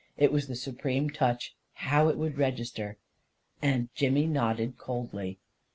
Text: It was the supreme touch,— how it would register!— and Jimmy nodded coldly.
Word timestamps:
It 0.17 0.31
was 0.31 0.47
the 0.47 0.55
supreme 0.55 1.11
touch,— 1.11 1.53
how 1.89 2.07
it 2.07 2.17
would 2.17 2.39
register!— 2.39 2.97
and 3.61 3.89
Jimmy 3.93 4.25
nodded 4.25 4.79
coldly. 4.79 5.37